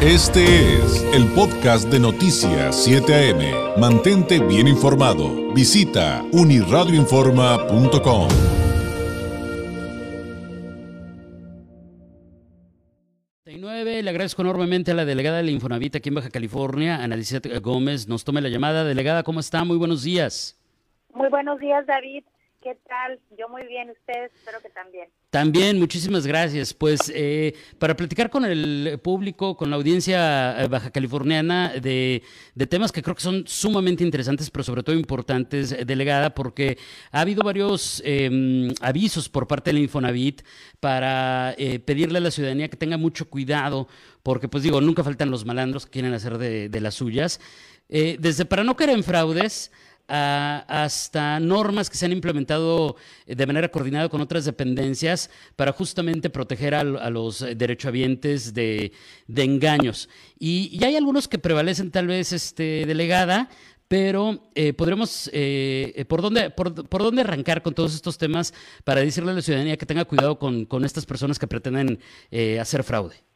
Este 0.00 0.44
es 0.76 1.02
el 1.12 1.26
podcast 1.34 1.90
de 1.90 1.98
Noticias 1.98 2.84
7 2.84 3.32
AM. 3.32 3.80
Mantente 3.80 4.38
bien 4.38 4.68
informado. 4.68 5.52
Visita 5.52 6.22
uniradioinforma.com. 6.30 8.28
Le 14.08 14.08
agradezco 14.08 14.42
enormemente 14.42 14.92
a 14.92 14.94
la 14.94 15.04
delegada 15.04 15.38
del 15.38 15.50
Infonavit 15.50 15.96
aquí 15.96 16.10
en 16.10 16.14
Baja 16.14 16.30
California, 16.30 17.02
Ana 17.02 17.16
Gómez. 17.60 18.06
Nos 18.06 18.24
tome 18.24 18.40
la 18.40 18.48
llamada. 18.48 18.84
Delegada, 18.84 19.24
¿cómo 19.24 19.40
está? 19.40 19.64
Muy 19.64 19.78
buenos 19.78 20.04
días. 20.04 20.56
Muy 21.12 21.28
buenos 21.28 21.58
días, 21.58 21.84
David. 21.86 22.22
¿Qué 22.60 22.76
tal? 22.88 23.20
Yo 23.38 23.48
muy 23.48 23.64
bien, 23.68 23.88
ustedes 23.90 24.32
espero 24.34 24.60
que 24.60 24.68
también. 24.70 25.08
También, 25.30 25.78
muchísimas 25.78 26.26
gracias. 26.26 26.74
Pues 26.74 27.12
eh, 27.14 27.54
para 27.78 27.94
platicar 27.94 28.30
con 28.30 28.44
el 28.44 28.98
público, 29.00 29.56
con 29.56 29.70
la 29.70 29.76
audiencia 29.76 30.60
eh, 30.60 30.66
baja 30.66 30.90
californiana 30.90 31.74
de, 31.80 32.20
temas 32.68 32.90
que 32.90 33.00
creo 33.00 33.14
que 33.14 33.22
son 33.22 33.46
sumamente 33.46 34.02
interesantes, 34.02 34.50
pero 34.50 34.64
sobre 34.64 34.82
todo 34.82 34.96
importantes, 34.96 35.70
eh, 35.70 35.84
delegada, 35.84 36.34
porque 36.34 36.78
ha 37.12 37.20
habido 37.20 37.44
varios 37.44 38.02
em, 38.04 38.74
avisos 38.80 39.28
por 39.28 39.46
parte 39.46 39.70
del 39.70 39.78
Infonavit 39.78 40.42
para 40.80 41.54
pedirle 41.86 42.18
a 42.18 42.22
la 42.22 42.32
ciudadanía 42.32 42.68
que 42.68 42.76
tenga 42.76 42.96
mucho 42.96 43.30
cuidado, 43.30 43.86
porque 44.24 44.48
pues 44.48 44.64
digo, 44.64 44.80
nunca 44.80 45.04
faltan 45.04 45.30
los 45.30 45.44
malandros 45.44 45.86
que 45.86 45.92
quieren 45.92 46.12
hacer 46.12 46.38
de, 46.38 46.68
de 46.68 46.80
las 46.80 46.94
suyas. 46.94 47.40
desde 47.88 48.44
para 48.44 48.64
no 48.64 48.76
caer 48.76 48.90
en 48.90 49.04
fraudes, 49.04 49.70
hasta 50.08 51.38
normas 51.38 51.90
que 51.90 51.96
se 51.96 52.06
han 52.06 52.12
implementado 52.12 52.96
eh, 53.26 53.34
de 53.34 53.46
manera 53.46 53.68
coordinada 53.68 54.08
con 54.08 54.20
otras 54.20 54.44
dependencias 54.44 55.30
para 55.54 55.72
justamente 55.72 56.30
proteger 56.30 56.74
a, 56.74 56.82
los 57.10 57.40
derechohabientes 57.40 58.54
de, 58.54 58.92
engaños. 59.36 60.08
Y, 60.38 60.82
hay 60.82 60.96
algunos 60.96 61.28
que 61.28 61.38
prevalecen 61.38 61.90
tal 61.90 62.06
vez 62.06 62.32
este, 62.32 62.84
delegada, 62.86 63.48
pero 63.86 64.50
eh, 64.54 64.72
podremos, 64.72 65.30
eh, 65.32 66.04
¿por, 66.08 66.22
dónde, 66.22 66.50
por, 66.50 66.74
dónde 66.74 67.22
arrancar 67.22 67.62
con 67.62 67.74
todos 67.74 67.94
estos 67.94 68.18
temas 68.18 68.52
para 68.84 69.00
decirle 69.00 69.32
a 69.32 69.34
la 69.34 69.42
ciudadanía 69.42 69.76
que 69.76 69.86
tenga 69.86 70.04
cuidado 70.04 70.38
con 70.38 70.84
estas 70.84 71.06
personas 71.06 71.38
que 71.38 71.46
pretenden 71.46 71.98
hacer 72.60 72.82
fraude? 72.84 73.27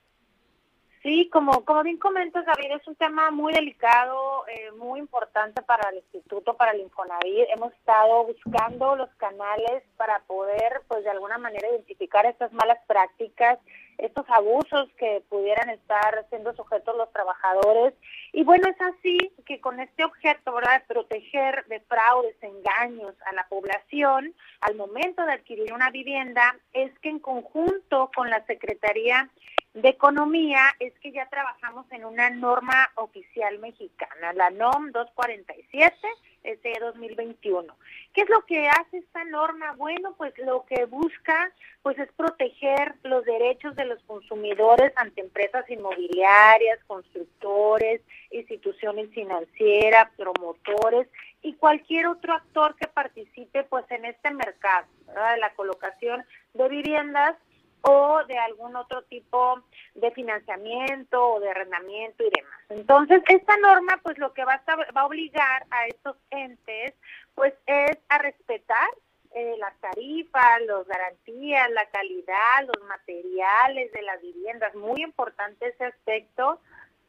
Sí, 1.03 1.29
como, 1.33 1.65
como 1.65 1.83
bien 1.83 1.99
comentas, 1.99 2.47
David, 2.47 2.77
es 2.81 2.87
un 2.87 2.95
tema 2.95 3.33
muy 3.33 3.53
delicado, 3.53 4.47
eh, 4.47 4.71
muy 4.77 5.01
importante 5.01 5.61
para 5.63 5.91
el 5.91 5.97
Instituto, 5.97 6.57
para 6.57 6.71
el 6.71 6.81
Infonavit. 6.81 7.49
Hemos 7.53 7.73
estado 7.73 8.25
buscando 8.25 8.95
los 8.95 9.11
canales 9.17 9.83
para 9.97 10.21
poder, 10.21 10.83
pues, 10.87 11.03
de 11.03 11.11
alguna 11.11 11.39
manera 11.39 11.69
identificar 11.71 12.25
estas 12.27 12.53
malas 12.53 12.79
prácticas, 12.87 13.59
estos 13.99 14.25
abusos 14.29 14.89
que 14.97 15.25
pudieran 15.29 15.71
estar 15.71 16.25
siendo 16.29 16.55
sujetos 16.55 16.97
los 16.97 17.13
trabajadores. 17.13 17.95
Y 18.33 18.45
bueno, 18.45 18.69
es 18.69 18.81
así 18.81 19.33
que 19.45 19.61
con 19.61 19.81
este 19.81 20.05
objeto, 20.05 20.53
¿verdad?, 20.53 20.83
de 20.83 20.87
proteger 20.87 21.65
de 21.67 21.81
fraudes, 21.81 22.37
engaños 22.43 23.17
a 23.27 23.33
la 23.33 23.49
población 23.49 24.33
al 24.61 24.77
momento 24.77 25.27
de 25.27 25.33
adquirir 25.33 25.73
una 25.73 25.91
vivienda, 25.91 26.57
es 26.73 26.97
que 27.01 27.09
en 27.09 27.19
conjunto 27.19 28.09
con 28.15 28.31
la 28.31 28.47
Secretaría 28.47 29.29
de 29.75 29.89
Economía 29.89 30.61
es 30.81 30.93
que 31.01 31.13
ya 31.13 31.27
trabajamos 31.29 31.87
en 31.93 32.05
una 32.05 32.29
norma 32.31 32.91
oficial 32.97 33.59
mexicana, 33.59 34.33
la 34.35 34.51
NOM 34.51 34.91
247 34.93 35.97
de 36.43 36.79
2021. 36.81 37.75
¿Qué 38.13 38.23
es 38.23 38.29
lo 38.29 38.45
que 38.45 38.69
hace 38.69 38.99
esta 38.99 39.25
norma? 39.25 39.73
Bueno, 39.77 40.15
pues 40.19 40.37
lo 40.39 40.67
que 40.67 40.85
busca 40.87 41.53
pues 41.83 41.99
es 41.99 42.13
proteger 42.13 42.95
los 43.05 43.25
derechos 43.25 43.75
de 43.77 43.87
los 43.87 44.03
consumidores 44.03 44.93
ante 44.97 45.21
empresas 45.21 45.69
inmobiliarias, 45.71 46.79
constructores, 46.87 48.03
instituciones 48.31 49.11
financieras, 49.11 50.11
promotores 50.17 51.09
y 51.41 51.55
cualquier 51.55 52.09
otro 52.09 52.35
actor 52.35 52.77
que 52.77 52.89
participe 52.89 53.65
pues 53.65 53.85
en 53.91 54.05
este 54.05 54.31
mercado, 54.33 54.87
de 55.07 55.41
la 55.41 55.55
colocación 55.55 56.25
de 56.55 56.69
viviendas 56.69 57.37
o 57.83 58.25
de 58.27 58.39
algún 58.39 58.77
otro 58.77 59.03
tipo 59.03 59.63
de 59.95 60.11
financiamiento 60.13 61.35
o 61.35 61.41
de 61.41 61.51
arrendamiento 61.51 62.25
y 62.25 62.31
demás. 62.31 62.61
Entonces, 62.69 63.23
esta 63.29 63.57
norma 63.59 64.01
pues 64.03 64.19
lo 64.19 64.33
que 64.33 64.45
va 64.45 64.63
a, 64.65 64.77
va 64.77 65.01
a 65.03 65.07
obligar 65.07 65.67
a 65.71 65.87
estos 65.87 66.17
entes 66.31 66.95
pues 67.35 67.55
es 67.67 67.99
a 68.09 68.19
respetar 68.19 68.89
eh, 69.35 69.57
las 69.59 69.75
tarifas, 69.81 70.61
las 70.67 70.87
garantías, 70.87 71.71
la 71.71 71.87
calidad, 71.87 72.67
los 72.67 72.87
materiales 72.87 73.91
de 73.93 74.03
las 74.03 74.21
viviendas. 74.21 74.75
Muy 74.75 75.03
importante 75.03 75.69
ese 75.69 75.87
aspecto 75.87 76.61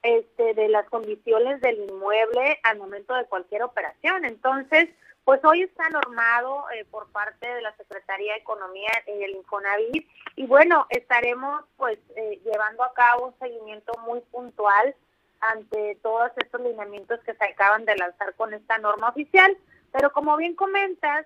este, 0.04 0.54
de 0.54 0.70
las 0.70 0.88
condiciones 0.90 1.60
del 1.62 1.80
inmueble 1.90 2.60
al 2.64 2.78
momento 2.78 3.14
de 3.14 3.26
cualquier 3.26 3.64
operación. 3.64 4.24
Entonces, 4.24 4.90
pues 5.26 5.44
hoy 5.46 5.64
está 5.64 5.90
normado 5.90 6.66
eh, 6.72 6.86
por 6.92 7.10
parte 7.12 7.48
de 7.48 7.62
la 7.62 7.76
Secretaría 7.78 8.34
de 8.34 8.40
Economía 8.40 8.92
en 9.08 9.24
el 9.24 9.32
Infonavit 9.32 10.08
y 10.36 10.46
bueno, 10.46 10.86
estaremos 10.90 11.64
pues 11.78 12.00
eh, 12.16 12.42
llevando 12.44 12.84
a 12.84 12.94
cabo 12.94 13.28
un 13.28 13.40
seguimiento 13.40 13.94
muy 14.06 14.20
puntual 14.32 14.96
ante 15.40 15.98
todos 16.02 16.32
estos 16.38 16.62
lineamientos 16.62 17.20
que 17.22 17.36
se 17.36 17.46
acaban 17.46 17.86
de 17.86 17.96
lanzar 17.96 18.34
con 18.36 18.54
esta 18.54 18.78
norma 18.78 19.10
oficial. 19.10 19.58
Pero 19.92 20.12
como 20.12 20.36
bien 20.38 20.56
comentas, 20.56 21.26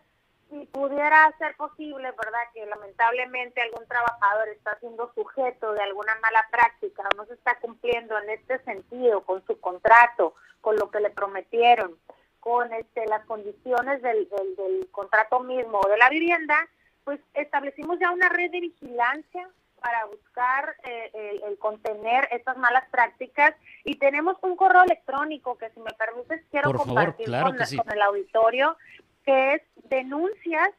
si 0.49 0.65
pudiera 0.65 1.33
ser 1.37 1.55
posible, 1.55 2.11
¿verdad? 2.11 2.41
Que 2.53 2.65
lamentablemente 2.65 3.61
algún 3.61 3.87
trabajador 3.87 4.49
está 4.49 4.77
siendo 4.79 5.11
sujeto 5.13 5.73
de 5.73 5.81
alguna 5.81 6.15
mala 6.21 6.45
práctica 6.51 7.03
o 7.03 7.17
no 7.17 7.25
se 7.25 7.33
está 7.33 7.59
cumpliendo 7.59 8.17
en 8.17 8.29
este 8.29 8.59
sentido 8.63 9.21
con 9.21 9.45
su 9.45 9.59
contrato, 9.59 10.35
con 10.61 10.75
lo 10.75 10.89
que 10.89 10.99
le 10.99 11.09
prometieron 11.11 11.97
con 12.47 12.71
este, 12.71 13.05
las 13.07 13.25
condiciones 13.25 14.01
del, 14.01 14.29
del, 14.29 14.87
contrato 14.91 15.41
mismo 15.41 15.81
o 15.83 15.89
de 15.89 15.97
la 15.97 16.09
vivienda, 16.09 16.55
pues 17.03 17.19
establecimos 17.33 17.99
ya 17.99 18.11
una 18.11 18.29
red 18.29 18.49
de 18.51 18.61
vigilancia 18.61 19.49
para 19.81 20.05
buscar 20.05 20.77
eh, 20.85 21.41
el, 21.45 21.59
contener 21.59 22.29
estas 22.31 22.55
malas 22.55 22.85
prácticas 22.89 23.53
y 23.83 23.95
tenemos 23.95 24.37
un 24.43 24.55
correo 24.55 24.83
electrónico 24.83 25.57
que 25.57 25.69
si 25.71 25.81
me 25.81 25.91
permites 25.91 26.41
quiero 26.49 26.71
compartir 26.71 27.27
con, 27.27 27.57
el 27.91 28.01
auditorio 28.01 28.77
que 29.25 29.55
es 29.55 29.61
denuncias 29.89 30.69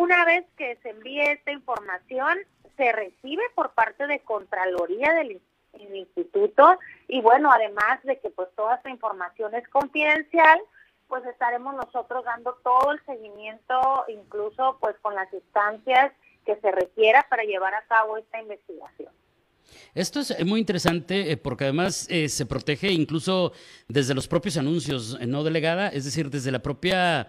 Una 0.00 0.24
vez 0.24 0.44
que 0.56 0.74
se 0.82 0.90
envíe 0.90 1.20
esta 1.20 1.52
información, 1.52 2.38
se 2.76 2.92
recibe 2.92 3.42
por 3.54 3.72
parte 3.72 4.06
de 4.06 4.20
Contraloría 4.20 5.12
del 5.12 5.40
Instituto 5.92 6.78
y 7.08 7.20
bueno, 7.20 7.52
además 7.52 8.02
de 8.04 8.18
que 8.18 8.30
pues 8.30 8.48
toda 8.56 8.76
esta 8.76 8.88
información 8.90 9.54
es 9.54 9.68
confidencial, 9.68 10.60
pues 11.08 11.24
estaremos 11.26 11.74
nosotros 11.74 12.24
dando 12.24 12.54
todo 12.62 12.92
el 12.92 13.04
seguimiento, 13.04 14.04
incluso 14.08 14.78
pues 14.80 14.96
con 15.02 15.14
las 15.14 15.30
instancias 15.32 16.12
que 16.46 16.56
se 16.56 16.70
requiera 16.70 17.26
para 17.28 17.42
llevar 17.42 17.74
a 17.74 17.82
cabo 17.82 18.16
esta 18.16 18.40
investigación. 18.40 19.12
Esto 19.94 20.20
es 20.20 20.46
muy 20.46 20.60
interesante 20.60 21.32
eh, 21.32 21.36
porque 21.36 21.64
además 21.64 22.06
eh, 22.08 22.28
se 22.28 22.46
protege 22.46 22.92
incluso 22.92 23.52
desde 23.88 24.14
los 24.14 24.28
propios 24.28 24.56
anuncios, 24.56 25.16
eh, 25.20 25.26
no 25.26 25.42
delegada, 25.42 25.88
es 25.88 26.04
decir, 26.04 26.30
desde 26.30 26.52
la 26.52 26.62
propia, 26.62 27.28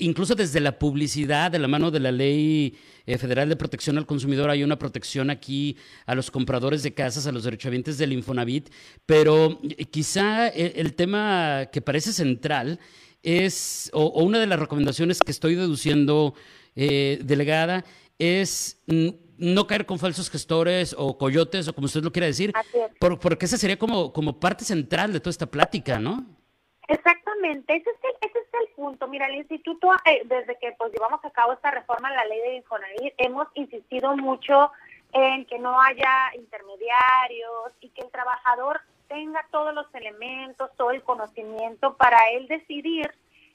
incluso 0.00 0.34
desde 0.34 0.60
la 0.60 0.78
publicidad, 0.78 1.52
de 1.52 1.58
la 1.58 1.68
mano 1.68 1.90
de 1.90 2.00
la 2.00 2.12
Ley 2.12 2.76
Federal 3.06 3.48
de 3.48 3.56
Protección 3.56 3.96
al 3.96 4.06
Consumidor, 4.06 4.50
hay 4.50 4.62
una 4.62 4.78
protección 4.78 5.30
aquí 5.30 5.76
a 6.06 6.14
los 6.14 6.30
compradores 6.30 6.82
de 6.82 6.94
casas, 6.94 7.26
a 7.26 7.32
los 7.32 7.44
derechohabientes 7.44 7.96
del 7.98 8.12
Infonavit, 8.12 8.70
pero 9.06 9.60
quizá 9.90 10.48
el 10.48 10.94
tema 10.94 11.68
que 11.72 11.80
parece 11.80 12.12
central 12.12 12.78
es, 13.22 13.90
o, 13.92 14.22
una 14.22 14.38
de 14.38 14.46
las 14.46 14.60
recomendaciones 14.60 15.20
que 15.20 15.32
estoy 15.32 15.54
deduciendo, 15.54 16.34
delegada, 16.76 17.84
es 18.18 18.82
no 19.38 19.66
caer 19.66 19.86
con 19.86 19.98
falsos 19.98 20.30
gestores 20.30 20.94
o 20.98 21.16
coyotes 21.16 21.68
o 21.68 21.74
como 21.74 21.86
usted 21.86 22.02
lo 22.02 22.12
quiera 22.12 22.26
decir, 22.26 22.52
porque 22.98 23.46
esa 23.46 23.56
sería 23.56 23.78
como, 23.78 24.12
como 24.12 24.40
parte 24.40 24.64
central 24.64 25.12
de 25.12 25.20
toda 25.20 25.30
esta 25.30 25.46
plática, 25.46 25.98
¿no? 25.98 26.26
Exactamente, 26.88 27.76
ese 27.76 27.90
es 27.90 27.96
el, 28.02 28.28
ese 28.28 28.38
es 28.38 28.48
el 28.60 28.74
punto. 28.74 29.06
Mira, 29.06 29.26
el 29.26 29.36
instituto, 29.36 29.92
eh, 30.06 30.22
desde 30.24 30.58
que 30.58 30.74
pues 30.78 30.92
llevamos 30.92 31.24
a 31.24 31.30
cabo 31.30 31.52
esta 31.52 31.70
reforma 31.70 32.08
a 32.08 32.14
la 32.14 32.24
ley 32.24 32.40
de 32.40 32.56
Infonavit, 32.56 33.14
hemos 33.18 33.46
insistido 33.54 34.16
mucho 34.16 34.72
en 35.12 35.44
que 35.46 35.58
no 35.58 35.80
haya 35.80 36.32
intermediarios 36.34 37.72
y 37.80 37.90
que 37.90 38.02
el 38.02 38.10
trabajador 38.10 38.80
tenga 39.08 39.46
todos 39.50 39.74
los 39.74 39.86
elementos, 39.94 40.70
todo 40.76 40.90
el 40.90 41.02
conocimiento 41.02 41.96
para 41.96 42.30
él 42.30 42.46
decidir 42.48 43.10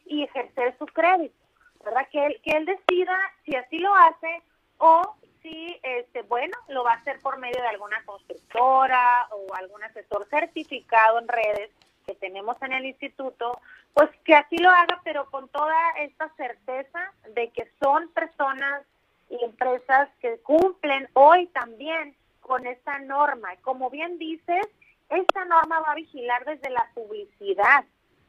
y 0.06 0.24
ejercer 0.24 0.76
su 0.78 0.86
crédito, 0.86 1.36
¿verdad? 1.84 2.08
Que 2.12 2.26
él, 2.26 2.42
que 2.44 2.52
él 2.52 2.66
decida 2.66 3.18
si 3.46 3.56
así 3.56 3.78
lo 3.80 3.94
hace 3.96 4.42
o 4.86 5.16
sí, 5.42 5.80
este, 5.82 6.24
bueno, 6.24 6.58
lo 6.68 6.84
va 6.84 6.92
a 6.92 6.96
hacer 6.96 7.18
por 7.22 7.38
medio 7.38 7.62
de 7.62 7.70
alguna 7.70 8.04
constructora 8.04 9.30
o 9.32 9.56
algún 9.56 9.82
asesor 9.82 10.28
certificado 10.30 11.20
en 11.20 11.28
redes 11.30 11.72
que 12.06 12.16
tenemos 12.16 12.62
en 12.62 12.74
el 12.74 12.86
instituto, 12.86 13.62
pues 13.94 14.10
que 14.26 14.36
así 14.36 14.58
lo 14.58 14.70
haga, 14.70 15.00
pero 15.06 15.32
con 15.32 15.48
toda 15.48 15.92
esta 16.00 16.28
certeza 16.36 17.14
de 17.34 17.50
que 17.52 17.72
son 17.82 18.10
personas 18.10 18.84
y 19.30 19.42
empresas 19.46 20.10
que 20.20 20.38
cumplen 20.40 21.08
hoy 21.14 21.48
también 21.48 22.14
con 22.42 22.68
esta 22.68 23.00
norma. 23.00 23.56
Como 23.62 23.90
bien 23.90 24.18
dices, 24.18 24.68
esta 25.08 25.46
norma 25.46 25.80
va 25.80 25.94
a 25.94 25.96
vigilar 25.96 26.44
desde 26.44 26.70
la 26.72 26.90
publicidad, 26.94 27.86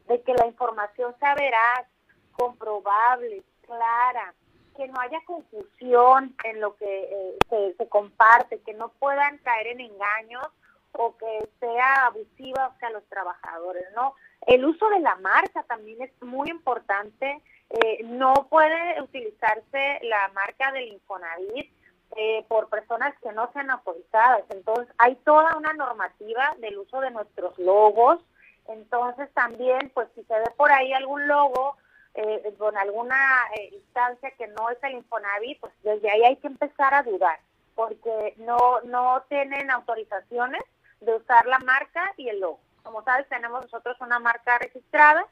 de 0.07 0.21
que 0.21 0.33
la 0.35 0.47
información 0.47 1.13
sea 1.19 1.35
veraz, 1.35 1.85
comprobable, 2.31 3.43
clara, 3.65 4.33
que 4.75 4.87
no 4.87 4.99
haya 4.99 5.19
confusión 5.25 6.35
en 6.43 6.61
lo 6.61 6.75
que 6.75 7.37
eh, 7.51 7.75
se, 7.77 7.87
comparte, 7.89 8.59
que 8.61 8.73
no 8.73 8.89
puedan 8.89 9.37
caer 9.39 9.67
en 9.67 9.81
engaños 9.81 10.45
o 10.93 11.15
que 11.17 11.49
sea 11.59 12.07
abusiva 12.07 12.65
hacia 12.65 12.89
los 12.91 13.03
trabajadores, 13.05 13.85
¿no? 13.95 14.15
El 14.47 14.65
uso 14.65 14.89
de 14.89 14.99
la 14.99 15.15
marca 15.17 15.63
también 15.63 16.01
es 16.01 16.11
muy 16.21 16.49
importante. 16.49 17.41
Eh, 17.69 18.03
no 18.03 18.33
puede 18.49 19.01
utilizarse 19.01 19.99
la 20.03 20.29
marca 20.33 20.71
del 20.71 20.89
Infonavit 20.89 21.71
eh, 22.15 22.45
por 22.47 22.69
personas 22.69 23.13
que 23.21 23.31
no 23.33 23.51
sean 23.51 23.69
autorizadas. 23.71 24.43
Entonces, 24.49 24.87
hay 24.97 25.15
toda 25.25 25.57
una 25.57 25.73
normativa 25.73 26.55
del 26.59 26.77
uso 26.77 27.01
de 27.01 27.11
nuestros 27.11 27.57
logos. 27.59 28.19
Entonces, 28.67 29.29
también, 29.33 29.91
pues 29.93 30.07
si 30.15 30.23
se 30.23 30.33
ve 30.33 30.51
por 30.55 30.71
ahí 30.71 30.93
algún 30.93 31.27
logo 31.27 31.75
eh, 32.15 32.53
con 32.57 32.77
alguna 32.77 33.17
eh, 33.57 33.69
instancia 33.73 34.31
que 34.31 34.47
no 34.47 34.69
es 34.69 34.77
el 34.83 34.93
Infonavit, 34.93 35.59
pues 35.59 35.73
desde 35.83 36.09
ahí 36.09 36.23
hay 36.23 36.37
que 36.37 36.47
empezar 36.47 36.93
a 36.93 37.03
dudar, 37.03 37.39
porque 37.75 38.33
no, 38.37 38.81
no 38.81 39.23
tienen 39.27 39.69
autorizaciones 39.69 40.61
de 41.01 41.15
usar 41.15 41.45
la 41.45 41.59
marca 41.59 42.13
y 42.17 42.29
el 42.29 42.39
logo. 42.39 42.59
Como 42.83 43.03
sabes, 43.03 43.27
tenemos 43.27 43.63
nosotros 43.63 43.97
una 43.99 44.19
marca 44.19 44.57
registrada 44.59 45.25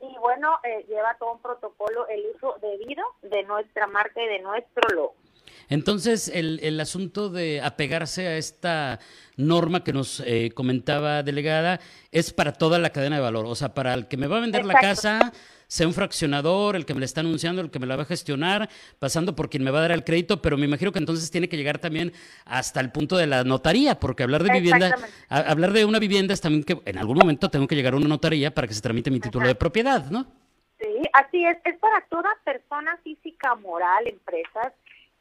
y 0.00 0.16
bueno, 0.18 0.58
eh, 0.62 0.84
lleva 0.88 1.14
todo 1.14 1.32
un 1.32 1.42
protocolo 1.42 2.06
el 2.08 2.24
uso 2.34 2.56
debido 2.60 3.04
de 3.22 3.42
nuestra 3.44 3.86
marca 3.86 4.22
y 4.22 4.28
de 4.28 4.38
nuestro 4.38 4.88
logo. 4.94 5.14
Entonces, 5.68 6.28
el, 6.28 6.60
el 6.62 6.80
asunto 6.80 7.28
de 7.28 7.60
apegarse 7.60 8.26
a 8.26 8.36
esta 8.36 8.98
norma 9.36 9.84
que 9.84 9.92
nos 9.92 10.20
eh, 10.20 10.50
comentaba 10.54 11.22
delegada 11.22 11.80
es 12.10 12.32
para 12.32 12.52
toda 12.52 12.78
la 12.78 12.90
cadena 12.90 13.16
de 13.16 13.22
valor, 13.22 13.46
o 13.46 13.54
sea, 13.54 13.72
para 13.72 13.94
el 13.94 14.08
que 14.08 14.16
me 14.16 14.26
va 14.26 14.38
a 14.38 14.40
vender 14.40 14.64
la 14.64 14.74
casa, 14.74 15.32
sea 15.68 15.86
un 15.86 15.94
fraccionador, 15.94 16.74
el 16.74 16.84
que 16.84 16.94
me 16.94 17.00
la 17.00 17.06
está 17.06 17.20
anunciando, 17.20 17.62
el 17.62 17.70
que 17.70 17.78
me 17.78 17.86
la 17.86 17.96
va 17.96 18.02
a 18.02 18.06
gestionar, 18.06 18.68
pasando 18.98 19.36
por 19.36 19.48
quien 19.48 19.62
me 19.62 19.70
va 19.70 19.78
a 19.78 19.82
dar 19.82 19.92
el 19.92 20.04
crédito, 20.04 20.42
pero 20.42 20.56
me 20.56 20.64
imagino 20.64 20.90
que 20.90 20.98
entonces 20.98 21.30
tiene 21.30 21.48
que 21.48 21.56
llegar 21.56 21.78
también 21.78 22.12
hasta 22.46 22.80
el 22.80 22.90
punto 22.90 23.16
de 23.16 23.26
la 23.26 23.44
notaría, 23.44 24.00
porque 24.00 24.24
hablar 24.24 24.42
de 24.42 24.52
vivienda, 24.52 24.96
hablar 25.28 25.72
de 25.72 25.84
una 25.84 26.00
vivienda 26.00 26.34
es 26.34 26.40
también 26.40 26.64
que 26.64 26.80
en 26.84 26.98
algún 26.98 27.18
momento 27.18 27.48
tengo 27.50 27.68
que 27.68 27.76
llegar 27.76 27.92
a 27.92 27.96
una 27.96 28.08
notaría 28.08 28.52
para 28.52 28.66
que 28.66 28.74
se 28.74 28.80
tramite 28.80 29.10
mi 29.10 29.20
título 29.20 29.46
de 29.46 29.54
propiedad, 29.54 30.10
¿no? 30.10 30.26
Sí, 30.80 30.86
así 31.12 31.44
es, 31.44 31.58
es 31.64 31.76
para 31.78 32.00
toda 32.08 32.30
persona 32.44 32.96
física, 33.02 33.54
moral, 33.56 34.06
empresas 34.06 34.72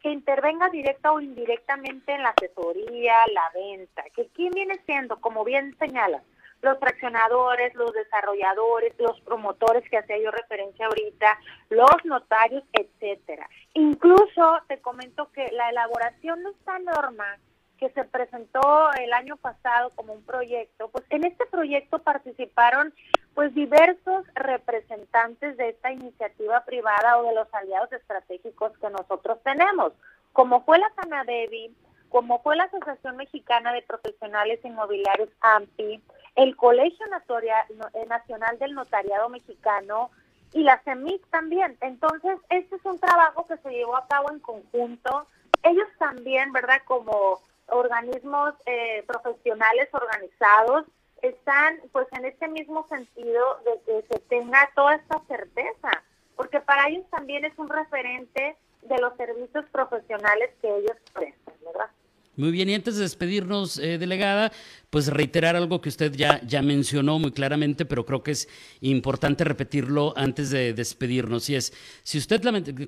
que 0.01 0.11
intervenga 0.11 0.69
directa 0.69 1.11
o 1.11 1.19
indirectamente 1.19 2.13
en 2.13 2.23
la 2.23 2.29
asesoría, 2.29 3.15
la 3.33 3.51
venta, 3.53 4.03
que 4.15 4.27
quién 4.29 4.51
viene 4.51 4.75
siendo, 4.85 5.19
como 5.19 5.43
bien 5.43 5.75
señala, 5.79 6.21
los 6.61 6.79
fraccionadores, 6.79 7.73
los 7.75 7.93
desarrolladores, 7.93 8.93
los 8.99 9.19
promotores 9.21 9.87
que 9.89 9.97
hacía 9.97 10.17
yo 10.17 10.31
referencia 10.31 10.87
ahorita, 10.87 11.39
los 11.69 12.05
notarios, 12.05 12.63
etcétera. 12.73 13.47
Incluso 13.73 14.59
te 14.67 14.79
comento 14.79 15.31
que 15.31 15.49
la 15.51 15.69
elaboración 15.69 16.43
de 16.43 16.49
esta 16.51 16.79
norma 16.79 17.37
que 17.77 17.89
se 17.89 18.03
presentó 18.05 18.91
el 18.93 19.13
año 19.13 19.37
pasado 19.37 19.91
como 19.95 20.13
un 20.13 20.23
proyecto, 20.23 20.89
pues 20.89 21.05
en 21.09 21.25
este 21.25 21.45
proyecto 21.45 21.99
participaron 21.99 22.91
pues 23.37 23.53
diversos 23.53 24.25
representantes 24.33 25.57
de 25.57 25.69
esta 25.69 25.91
iniciativa 25.91 26.65
privada 26.65 27.19
o 27.19 27.23
de 27.23 27.35
los 27.35 27.47
aliados 27.53 27.93
estratégicos 27.93 28.75
que 28.79 28.89
nosotros 28.89 29.37
tenemos, 29.43 29.93
como 30.33 30.65
fue 30.65 30.79
la 30.79 30.91
Sanadevi, 30.95 31.71
como 32.09 32.41
fue 32.41 32.55
la 32.55 32.63
Asociación 32.63 33.15
Mexicana 33.15 33.73
de 33.73 33.83
Profesionales 33.83 34.59
Inmobiliarios 34.63 35.29
AMPI, 35.41 36.01
el 36.35 36.55
Colegio 36.55 37.05
eh, 37.05 38.05
Nacional 38.07 38.57
del 38.57 38.73
Notariado 38.73 39.29
Mexicano 39.29 40.09
y 40.51 40.63
la 40.63 40.79
CEMIC 40.79 41.23
también. 41.29 41.77
Entonces, 41.81 42.39
este 42.49 42.77
es 42.77 42.85
un 42.85 42.97
trabajo 42.97 43.45
que 43.45 43.57
se 43.57 43.69
llevó 43.69 43.97
a 43.97 44.07
cabo 44.07 44.31
en 44.31 44.39
conjunto. 44.39 45.27
Ellos 45.61 45.87
también, 45.99 46.51
¿verdad? 46.53 46.81
Como 46.85 47.39
organismos 47.67 48.55
eh, 48.65 49.03
profesionales 49.05 49.89
organizados, 49.91 50.85
están 51.21 51.79
pues 51.91 52.07
en 52.13 52.25
este 52.25 52.47
mismo 52.47 52.87
sentido 52.87 53.59
de 53.65 53.81
que 53.85 54.07
se 54.07 54.19
tenga 54.21 54.69
toda 54.75 54.95
esta 54.95 55.19
certeza, 55.27 56.03
porque 56.35 56.59
para 56.59 56.87
ellos 56.87 57.05
también 57.09 57.45
es 57.45 57.57
un 57.57 57.69
referente 57.69 58.55
de 58.83 58.97
los 58.99 59.15
servicios 59.17 59.65
profesionales 59.71 60.51
que 60.61 60.67
ellos 60.67 60.97
prestan, 61.13 61.55
¿verdad? 61.65 61.89
Muy 62.37 62.51
bien, 62.51 62.69
y 62.69 62.75
antes 62.75 62.97
de 62.97 63.01
despedirnos, 63.01 63.79
eh, 63.79 63.97
delegada, 63.97 64.51
pues 64.91 65.07
reiterar 65.07 65.55
algo 65.55 65.81
que 65.81 65.89
usted 65.89 66.13
ya, 66.13 66.39
ya 66.45 66.61
mencionó 66.61 67.17
muy 67.17 67.31
claramente, 67.31 67.83
pero 67.83 68.05
creo 68.05 68.21
que 68.21 68.29
es 68.29 68.47
importante 68.81 69.43
repetirlo 69.43 70.13
antes 70.15 70.51
de 70.51 70.73
despedirnos. 70.73 71.49
Y 71.49 71.55
es, 71.55 71.73
si 72.03 72.19
usted 72.19 72.39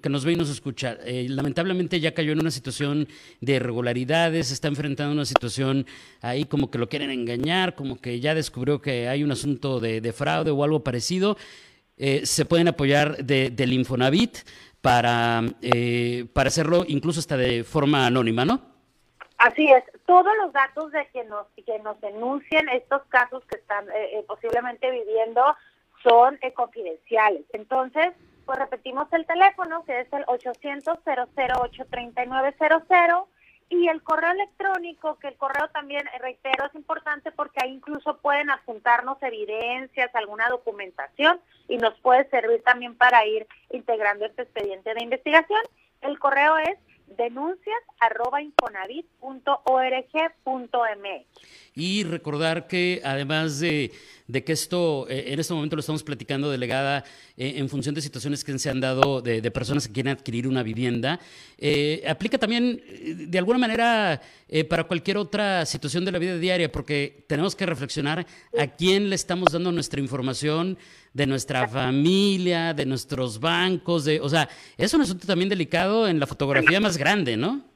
que 0.01 0.09
nos 0.09 0.23
ve 0.23 0.33
y 0.33 0.35
nos 0.35 0.51
escucha, 0.51 0.99
eh, 1.03 1.25
lamentablemente 1.27 1.99
ya 1.99 2.13
cayó 2.13 2.33
en 2.33 2.41
una 2.41 2.51
situación 2.51 3.07
de 3.41 3.53
irregularidades, 3.53 4.51
está 4.51 4.67
enfrentando 4.67 5.13
una 5.13 5.25
situación 5.25 5.87
ahí 6.21 6.45
como 6.45 6.69
que 6.69 6.77
lo 6.77 6.87
quieren 6.87 7.09
engañar, 7.09 7.73
como 7.73 7.99
que 7.99 8.19
ya 8.19 8.35
descubrió 8.35 8.83
que 8.83 9.07
hay 9.07 9.23
un 9.23 9.31
asunto 9.31 9.79
de, 9.79 10.13
fraude 10.13 10.51
o 10.51 10.63
algo 10.63 10.83
parecido, 10.83 11.37
eh, 11.97 12.21
se 12.23 12.45
pueden 12.45 12.67
apoyar 12.67 13.25
del 13.25 13.73
Infonavit 13.73 14.37
para, 14.79 15.43
para 16.33 16.47
hacerlo 16.47 16.85
incluso 16.87 17.19
hasta 17.19 17.35
de 17.35 17.63
forma 17.63 18.05
anónima, 18.05 18.45
¿no? 18.45 18.68
Así 19.39 19.67
es, 19.71 19.83
todos 20.05 20.37
los 20.37 20.51
datos 20.51 20.91
de 20.91 21.07
que 21.13 21.23
nos, 21.23 21.47
que 21.65 21.79
nos 21.79 21.99
denuncien 22.01 22.67
estos 22.67 23.03
casos 23.03 23.41
que 23.45 23.55
están 23.55 23.89
eh, 23.89 24.19
eh, 24.19 24.25
posiblemente 24.27 24.91
viviendo 24.91 25.41
son 26.03 26.37
eh, 26.41 26.51
confidenciales. 26.51 27.45
Entonces, 27.53 28.09
pues 28.45 28.59
repetimos 28.59 29.07
el 29.13 29.25
teléfono, 29.25 29.85
que 29.85 30.01
es 30.01 30.11
el 30.11 30.25
800-008-3900, 30.25 33.25
y 33.69 33.87
el 33.87 34.03
correo 34.03 34.31
electrónico, 34.31 35.17
que 35.19 35.29
el 35.29 35.37
correo 35.37 35.69
también, 35.69 36.03
reitero, 36.19 36.65
es 36.65 36.75
importante 36.75 37.31
porque 37.31 37.63
ahí 37.63 37.71
incluso 37.71 38.17
pueden 38.17 38.49
adjuntarnos 38.49 39.23
evidencias, 39.23 40.13
alguna 40.15 40.49
documentación, 40.49 41.39
y 41.69 41.77
nos 41.77 41.97
puede 42.01 42.29
servir 42.29 42.61
también 42.63 42.97
para 42.97 43.25
ir 43.25 43.47
integrando 43.69 44.25
este 44.25 44.41
expediente 44.41 44.93
de 44.93 45.03
investigación. 45.03 45.61
El 46.01 46.19
correo 46.19 46.57
es 46.57 46.77
denuncias 47.17 47.83
arroba 47.99 48.41
Y 51.79 52.03
recordar 52.03 52.67
que 52.67 53.01
además 53.05 53.61
de, 53.61 53.89
que 54.45 54.51
esto, 54.51 55.07
eh, 55.09 55.31
en 55.31 55.39
este 55.39 55.53
momento 55.53 55.77
lo 55.77 55.79
estamos 55.79 56.03
platicando, 56.03 56.51
delegada, 56.51 57.05
eh, 57.37 57.53
en 57.55 57.69
función 57.69 57.95
de 57.95 58.01
situaciones 58.01 58.43
que 58.43 58.59
se 58.59 58.69
han 58.69 58.81
dado 58.81 59.21
de, 59.21 59.49
personas 59.49 59.87
que 59.87 59.93
quieren 59.93 60.11
adquirir 60.11 60.45
una 60.45 60.61
vivienda, 60.61 61.21
eh, 61.57 62.03
aplica 62.05 62.37
también 62.37 62.83
de 63.29 63.37
alguna 63.37 63.59
manera 63.59 64.21
para 64.67 64.83
cualquier 64.83 65.17
otra 65.17 65.65
situación 65.65 66.03
de 66.03 66.11
la 66.11 66.19
vida 66.19 66.37
diaria, 66.37 66.69
porque 66.69 67.23
tenemos 67.27 67.55
que 67.55 67.65
reflexionar 67.65 68.27
a 68.57 68.67
quién 68.67 69.09
le 69.09 69.15
estamos 69.15 69.53
dando 69.53 69.71
nuestra 69.71 70.01
información 70.01 70.77
de 71.13 71.27
nuestra 71.27 71.65
familia, 71.65 72.73
de 72.73 72.85
nuestros 72.85 73.39
bancos, 73.39 74.03
de, 74.03 74.19
o 74.19 74.27
sea, 74.27 74.49
es 74.77 74.93
un 74.93 75.01
asunto 75.01 75.25
también 75.25 75.47
delicado 75.47 76.09
en 76.09 76.19
la 76.19 76.27
fotografía 76.27 76.81
más 76.81 76.97
grande, 76.97 77.37
¿no? 77.37 77.68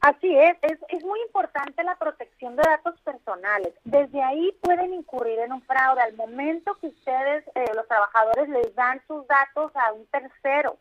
Así 0.00 0.36
es, 0.36 0.56
es, 0.62 0.78
es 0.90 1.04
muy 1.04 1.20
importante 1.22 1.82
la 1.82 1.96
protección 1.96 2.54
de 2.54 2.62
datos 2.62 3.00
personales. 3.00 3.74
Desde 3.84 4.22
ahí 4.22 4.52
pueden 4.62 4.94
incurrir 4.94 5.40
en 5.40 5.52
un 5.52 5.62
fraude 5.62 6.00
al 6.00 6.14
momento 6.14 6.76
que 6.76 6.88
ustedes, 6.88 7.44
eh, 7.56 7.64
los 7.74 7.86
trabajadores, 7.88 8.48
les 8.48 8.74
dan 8.76 9.02
sus 9.08 9.26
datos 9.26 9.72
a 9.74 9.92
un 9.92 10.06
tercero. 10.06 10.78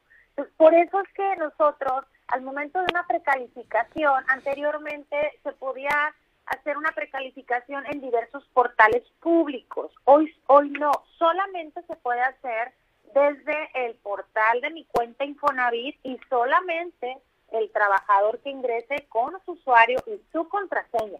Por 0.58 0.74
eso 0.76 1.00
es 1.02 1.14
que 1.14 1.36
nosotros, 1.38 2.06
al 2.28 2.42
momento 2.42 2.80
de 2.80 2.86
una 2.92 3.08
precalificación, 3.08 4.24
anteriormente 4.28 5.40
se 5.44 5.52
podía 5.54 6.14
hacer 6.46 6.78
una 6.78 6.92
precalificación 6.92 7.86
en 7.88 8.02
diversos 8.02 8.48
portales 8.54 9.04
públicos. 9.20 9.92
Hoy, 10.06 10.34
hoy 10.46 10.70
no, 10.70 10.92
solamente 11.18 11.82
se 11.88 11.96
puede 11.96 12.22
hacer 12.22 12.72
desde 13.16 13.70
el 13.74 13.96
portal 13.96 14.62
de 14.62 14.70
mi 14.70 14.86
cuenta 14.86 15.26
Infonavit 15.26 15.98
y 16.04 16.20
solamente 16.30 17.18
el 17.52 17.72
trabajador 17.72 18.40
que 18.40 18.50
ingrese 18.50 19.08
con 19.10 19.34
su 19.46 19.54
usuario 19.54 20.00
y 20.08 20.22
su 20.32 20.48
contraseña. 20.50 21.20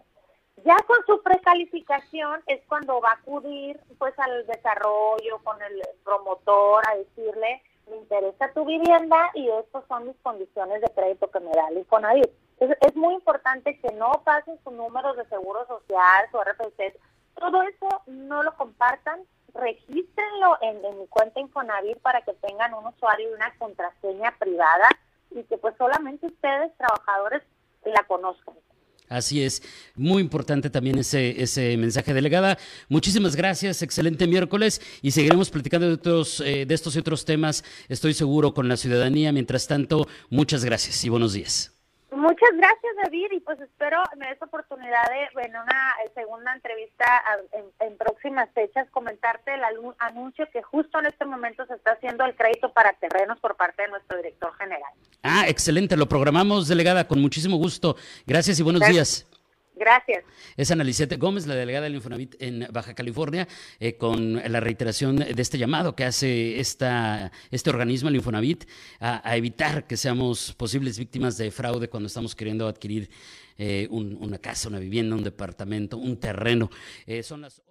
Ya 0.64 0.76
con 0.86 1.04
su 1.06 1.22
precalificación 1.22 2.42
es 2.46 2.60
cuando 2.66 3.00
va 3.00 3.10
a 3.10 3.14
acudir 3.14 3.80
pues 3.98 4.18
al 4.18 4.46
desarrollo 4.46 5.38
con 5.44 5.60
el 5.62 5.82
promotor 6.04 6.82
a 6.88 6.96
decirle 6.96 7.62
me 7.88 7.96
interesa 7.96 8.52
tu 8.52 8.64
vivienda 8.64 9.30
y 9.34 9.48
estas 9.48 9.84
son 9.86 10.08
mis 10.08 10.16
condiciones 10.22 10.80
de 10.80 10.88
crédito 10.88 11.30
que 11.30 11.40
me 11.40 11.50
da 11.52 11.68
el 11.68 11.78
Infonavit. 11.78 12.28
Es, 12.60 12.96
muy 12.96 13.14
importante 13.14 13.78
que 13.78 13.92
no 13.94 14.10
pasen 14.24 14.58
sus 14.64 14.72
números 14.72 15.16
de 15.16 15.24
seguro 15.26 15.64
social, 15.66 16.26
su 16.30 16.38
RFC, 16.38 16.98
todo 17.34 17.62
eso 17.62 18.02
no 18.06 18.42
lo 18.42 18.54
compartan, 18.56 19.22
regístrenlo 19.54 20.58
en, 20.60 20.84
en 20.84 20.98
mi 20.98 21.06
cuenta 21.06 21.38
Infonavit 21.38 21.98
para 22.00 22.20
que 22.22 22.34
tengan 22.34 22.74
un 22.74 22.86
usuario 22.86 23.30
y 23.30 23.34
una 23.34 23.56
contraseña 23.58 24.34
privada 24.38 24.88
y 25.30 25.42
que 25.44 25.58
pues 25.58 25.74
solamente 25.76 26.26
ustedes, 26.26 26.72
trabajadores, 26.76 27.42
la 27.84 28.04
conozcan. 28.06 28.54
Así 29.08 29.42
es, 29.42 29.62
muy 29.96 30.20
importante 30.20 30.68
también 30.68 30.98
ese, 30.98 31.42
ese 31.42 31.76
mensaje 31.78 32.12
delegada. 32.12 32.58
Muchísimas 32.88 33.36
gracias, 33.36 33.82
excelente 33.82 34.26
miércoles 34.26 34.82
y 35.00 35.12
seguiremos 35.12 35.50
platicando 35.50 35.86
de, 35.86 35.94
otros, 35.94 36.40
eh, 36.40 36.66
de 36.66 36.74
estos 36.74 36.94
y 36.94 36.98
otros 36.98 37.24
temas, 37.24 37.64
estoy 37.88 38.12
seguro, 38.12 38.52
con 38.52 38.68
la 38.68 38.76
ciudadanía. 38.76 39.32
Mientras 39.32 39.66
tanto, 39.66 40.06
muchas 40.28 40.64
gracias 40.64 41.02
y 41.04 41.08
buenos 41.08 41.32
días. 41.32 41.77
Muchas 42.10 42.50
gracias, 42.56 42.92
David, 43.04 43.32
y 43.32 43.40
pues 43.40 43.60
espero 43.60 44.02
me 44.16 44.28
des 44.28 44.40
oportunidad 44.40 45.04
de, 45.10 45.42
en 45.42 45.50
una 45.50 45.94
eh, 46.04 46.10
segunda 46.14 46.54
entrevista 46.54 47.22
en, 47.80 47.96
próximas 47.98 48.48
fechas, 48.54 48.88
comentarte 48.90 49.52
el 49.54 49.60
anuncio 49.98 50.48
que 50.50 50.62
justo 50.62 50.98
en 51.00 51.06
este 51.06 51.26
momento 51.26 51.66
se 51.66 51.74
está 51.74 51.92
haciendo 51.92 52.24
el 52.24 52.34
crédito 52.34 52.72
para 52.72 52.94
terrenos 52.94 53.38
por 53.40 53.56
parte 53.56 53.82
de 53.82 53.88
nuestro 53.88 54.16
director 54.16 54.54
general. 54.56 54.90
Ah, 55.22 55.44
excelente, 55.48 55.96
lo 55.96 56.08
programamos, 56.08 56.66
delegada, 56.66 57.06
con 57.06 57.20
muchísimo 57.20 57.56
gusto. 57.56 57.96
Gracias 58.26 58.58
y 58.58 58.62
buenos 58.62 58.88
días. 58.88 59.27
Gracias. 59.78 60.24
Es 60.56 60.70
Analicete 60.70 61.16
Gómez, 61.16 61.46
la 61.46 61.54
delegada 61.54 61.84
del 61.84 61.94
Infonavit 61.94 62.34
en 62.40 62.66
Baja 62.72 62.94
California, 62.94 63.46
eh, 63.78 63.96
con 63.96 64.34
la 64.34 64.60
reiteración 64.60 65.16
de 65.16 65.42
este 65.42 65.58
llamado 65.58 65.94
que 65.94 66.04
hace 66.04 66.58
esta, 66.60 67.30
este 67.50 67.70
organismo, 67.70 68.08
el 68.08 68.16
Infonavit, 68.16 68.64
a, 69.00 69.36
evitar 69.36 69.86
que 69.86 69.96
seamos 69.96 70.54
posibles 70.54 70.98
víctimas 70.98 71.38
de 71.38 71.50
fraude 71.50 71.88
cuando 71.88 72.08
estamos 72.08 72.34
queriendo 72.34 72.66
adquirir 72.66 73.08
eh, 73.56 73.86
una 73.90 74.38
casa, 74.38 74.68
una 74.68 74.78
vivienda, 74.78 75.16
un 75.16 75.22
departamento, 75.22 75.96
un 75.96 76.18
terreno. 76.18 76.70
Eh, 77.06 77.22
son 77.22 77.42
las... 77.42 77.62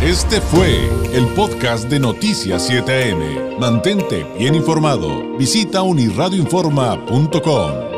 Este 0.00 0.40
fue 0.40 0.88
el 1.14 1.26
podcast 1.36 1.88
de 1.88 2.00
Noticias 2.00 2.68
7am. 2.68 3.58
Mantente 3.58 4.26
bien 4.36 4.56
informado. 4.56 5.36
Visita 5.36 5.82
unirradioinforma.com. 5.82 7.91